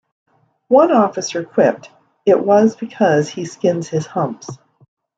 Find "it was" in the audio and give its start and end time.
2.25-2.75